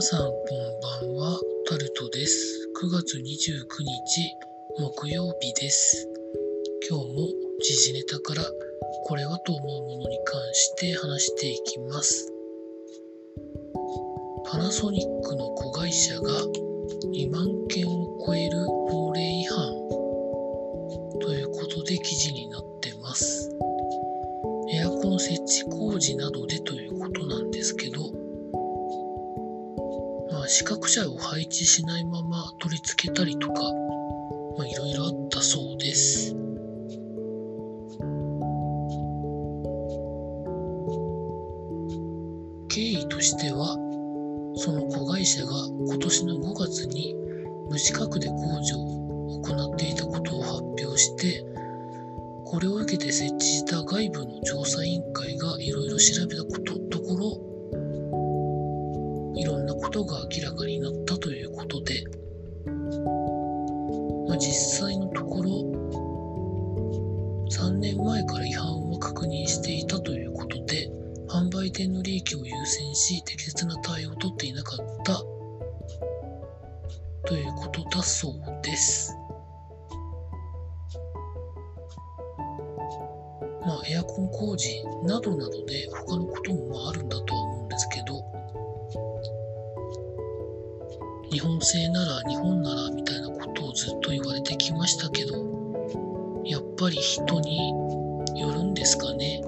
[0.00, 2.70] 皆さんこんばんは、タルトです。
[2.82, 4.34] 9月29日
[4.78, 6.08] 木曜日です。
[6.88, 7.28] 今日も
[7.62, 8.42] 時事ネタから
[9.04, 12.32] これはと思うものに関して話していきます。
[14.50, 16.30] パナソニックの子会社が
[17.12, 18.56] 2万件を超える
[18.88, 19.68] 法令違反
[21.20, 23.54] ということで記事になってます。
[24.72, 26.58] エアコン設置工事などで
[30.60, 33.62] まあ、資格者を配置しないまま取り付けたりとか、
[34.58, 36.34] まあ、いろいろあったそうです。
[42.68, 43.76] 経緯としては、
[44.56, 45.52] その子会社が
[45.88, 47.14] 今年の5月に
[47.70, 51.42] 無資格で工事を行っていたことを発表して、
[52.44, 56.69] これを受けて設置した外部の調査委員会がいろいろ調べたこと
[64.30, 65.50] まあ、実際のところ、
[67.50, 70.88] 3年前から違反を確認していたということで、
[71.28, 75.16] 販売店の利益を優先し、適切な対応を取っていなかった
[77.26, 79.12] ということだそうです。
[83.66, 84.68] まあ、エアコン工事
[85.02, 87.49] などなどで他のこともああるんだとは
[91.30, 95.36] 日本製なら日本ならみたいなことをずっと言われてきましたけど、
[96.44, 97.70] やっぱり人に
[98.34, 99.40] よるんですかね。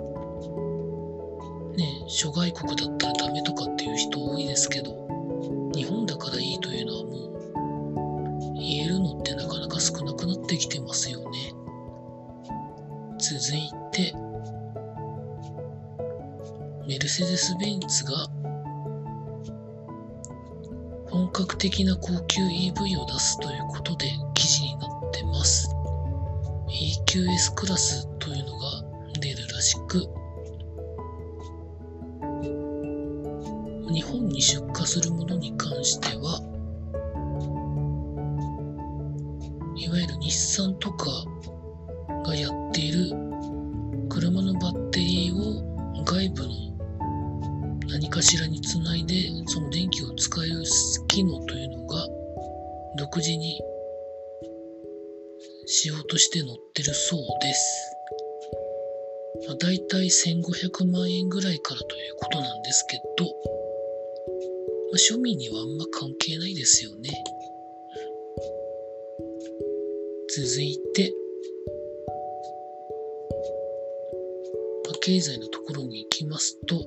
[1.76, 4.92] ね諸外国だったらダメとかっていう人多いですけど、
[5.74, 11.54] 日本だからいいというのはもう言えるのってなかなか少なくなってきてますよね。
[13.18, 14.14] 続いて、
[16.86, 18.28] メルセデス・ベンツが
[21.22, 25.72] 本格的な高級 EV を出すということで記事になってます。
[27.06, 28.82] EQS クラスというのが
[29.20, 30.00] 出るらしく、
[33.92, 36.40] 日本に出荷するものに関しては、
[39.76, 41.06] いわゆる日産とか
[42.24, 43.10] がやっている
[44.08, 46.71] 車のバッテリーを外部の
[48.02, 49.14] 何かしらにつないで
[49.46, 50.64] その電気を使える
[51.06, 52.04] 機能というのが
[52.98, 53.60] 独自に
[55.66, 57.96] しようとして載ってるそうです。
[59.46, 63.30] まあ、大体1500万円ぐらいからということなんですけど、ま
[64.94, 67.08] あ、庶民にはあんま関係ないですよね。
[70.28, 71.12] 続いて、
[74.86, 76.84] まあ、経済のところに行きますと、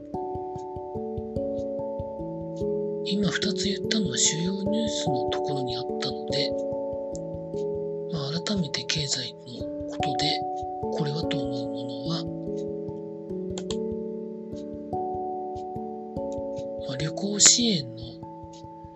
[3.08, 6.52] 今2つ言ったのは主要ニュースのところにあったので、
[8.12, 10.42] まあ、改めて経済のことで、
[10.98, 12.24] これはと思うものは、
[16.88, 18.02] まあ、旅行支援の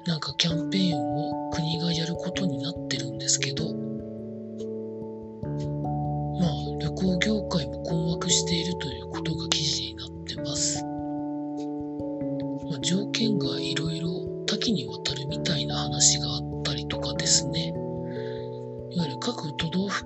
[0.07, 3.65] なんかキャンペーンを国がやることになってるんですけど、
[6.39, 7.38] まあ旅行業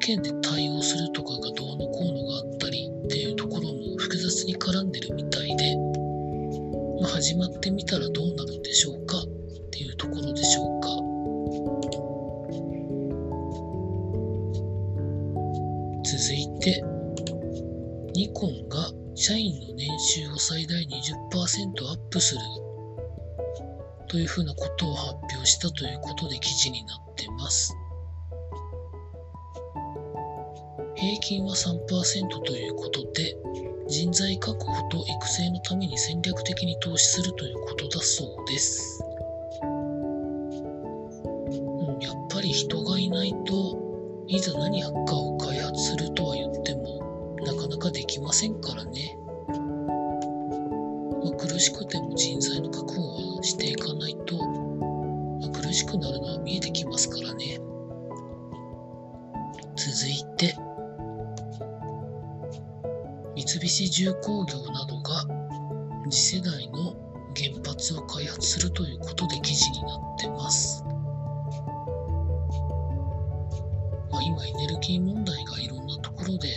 [0.03, 5.77] 都道府県で対応するとかがどうのこうのがあったりっていうところも複雑に絡んでるみたいで、
[7.01, 9.17] まあ、始まってみたらどうなるんでしょうか？
[9.17, 9.25] っ
[9.71, 10.89] ていうところでしょうか？
[16.05, 16.83] 続いて、
[18.13, 20.89] ニコンが社員の年収を最大20%
[21.87, 22.41] アップする
[24.09, 27.73] というふうなことを発表したということで記事になってます。
[31.03, 31.79] 平均は3%
[32.45, 33.35] ということで、
[33.89, 39.03] 人材確保と育成のために戦略的に投資するということだそうです。
[39.61, 39.65] う
[41.97, 49.17] ん、やっぱり人がいないといざ何かを開発するとは言ってもなかなかできませんからね。
[51.21, 56.61] まあ、苦しくても人材の確保はしていかないと、まあ、苦しくなるのは見え
[63.73, 65.25] 三菱重工業などが
[66.07, 66.93] 次世代の
[67.35, 70.83] 原発を開発するということで記事になってます。
[74.11, 76.55] まあ、今エネルギー問題がいろんなところで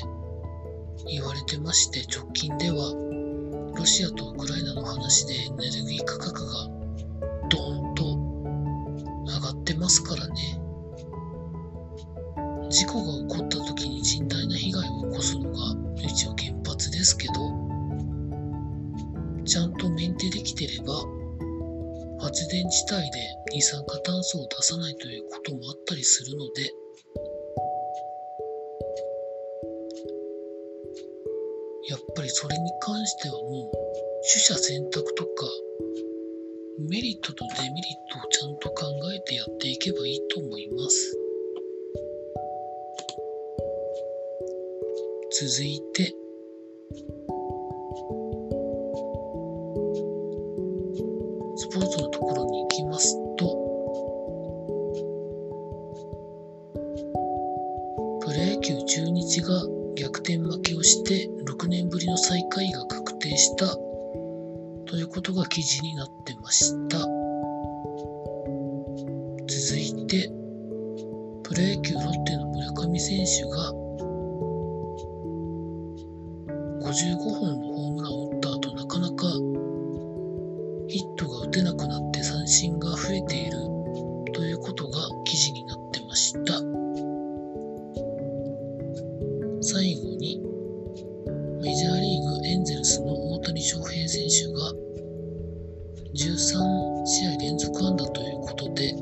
[1.06, 2.92] 言われてまして直近では
[3.74, 6.68] ロシアとウクライナの話でエネルギー価格が
[7.48, 8.04] ドーンと
[9.32, 10.65] 上がってますからね。
[12.76, 17.32] 事故が起こった時に甚大な被害を起こすのが一応原発ですけど、
[19.46, 20.92] ちゃんとメンテできてれば、
[22.20, 23.18] 発電自体で
[23.54, 26.64] 二酸化炭素を出さないということもあったりするので、
[31.88, 35.46] やっぱりそれに関してはもう取捨選択とか
[36.90, 37.72] メリットとデメリッ
[38.12, 38.84] トをちゃんと考
[39.14, 41.25] えてやっていけばいいと思います。
[45.38, 46.14] 続いて、
[51.56, 53.46] スポーツのところに行きますと、
[58.22, 59.62] プロ野球中日が
[59.96, 63.66] 逆転負けをして6年ぶりの最下位が確定した。
[64.86, 66.96] ということが記事になってました。
[66.96, 67.08] 続
[69.78, 70.30] いて、
[71.42, 73.85] プロ野球ロッテの村上選手が
[76.86, 79.26] 55本のホームランを打った後なかなか
[80.86, 83.58] ヒットが打てなくなって三振が増えている
[84.32, 86.54] ということが記事になってました。
[89.62, 90.40] 最後に
[91.60, 94.72] メジャーリーグエンゼルスの大谷翔平選手が
[96.14, 98.94] 13試合連続安打ということで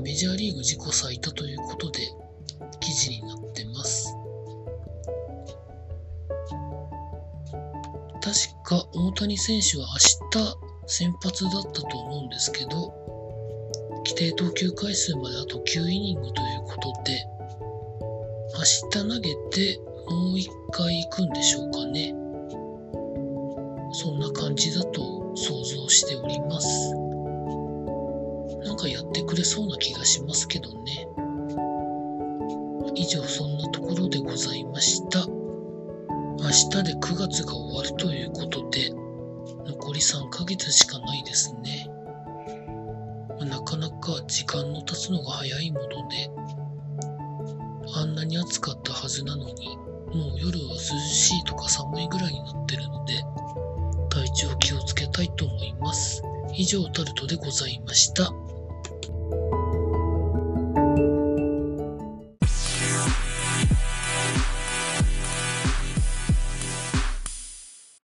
[0.00, 2.27] メジャーリーグ自己最多ということで
[2.80, 4.14] 記事になってます。
[8.20, 8.34] 確
[8.64, 12.92] か大谷選手は明日先発だったと思うんですけど、
[14.04, 17.26] 規定投球回数まであと9イニングということで、
[18.54, 22.14] 明日投げてもう1回行くんでしょうかね。
[23.92, 26.94] そんな感じだと想像しております。
[28.64, 31.08] なんかやってくれそうな気がしますけどね。
[32.98, 35.24] 以上そんなところでございました。
[35.28, 38.90] 明日で9月が終わるということで、
[39.66, 41.88] 残り3ヶ月しかないですね。
[43.38, 46.30] なかなか時間の経つのが早いもので、
[47.94, 49.76] あんなに暑かったはずなのに、
[50.12, 53.14] もう夜は涼しいとか寒いぐらいになってるので、
[54.10, 56.20] 体調気をつけたいと思います。
[56.52, 58.32] 以上タルトでございました。